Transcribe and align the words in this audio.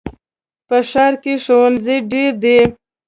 په 0.67 0.77
ښار 0.89 1.13
کې 1.23 1.33
ښوونځي 1.43 1.97
ډېر 2.11 2.31
دي. 2.43 2.57